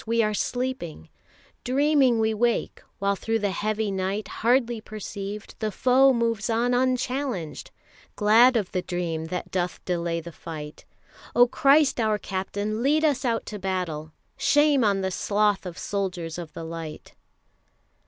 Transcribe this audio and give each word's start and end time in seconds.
We 0.07 0.23
are 0.23 0.33
sleeping, 0.33 1.09
Dreaming 1.63 2.17
we 2.19 2.33
wake, 2.33 2.81
while 2.97 3.15
through 3.15 3.37
the 3.37 3.51
heavy 3.51 3.91
night 3.91 4.27
Hardly 4.27 4.81
perceived, 4.81 5.53
the 5.59 5.71
foe 5.71 6.11
moves 6.11 6.49
on 6.49 6.73
unchallenged, 6.73 7.69
Glad 8.15 8.57
of 8.57 8.71
the 8.71 8.81
dream 8.81 9.25
that 9.25 9.51
doth 9.51 9.79
delay 9.85 10.19
the 10.19 10.31
fight. 10.31 10.85
O 11.35 11.45
Christ 11.47 11.99
our 11.99 12.17
Captain, 12.17 12.81
lead 12.81 13.05
us 13.05 13.23
out 13.23 13.45
to 13.45 13.59
battle! 13.59 14.11
Shame 14.37 14.83
on 14.83 15.01
the 15.01 15.11
sloth 15.11 15.67
of 15.67 15.77
soldiers 15.77 16.39
of 16.39 16.53
the 16.53 16.63
light! 16.63 17.13